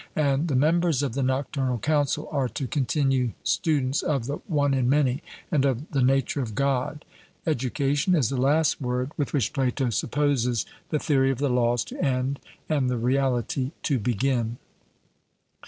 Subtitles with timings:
[0.15, 4.89] And the members of the Nocturnal Council are to continue students of the 'one in
[4.89, 7.05] many' and of the nature of God.
[7.45, 12.03] Education is the last word with which Plato supposes the theory of the Laws to
[12.03, 14.57] end and the reality to begin.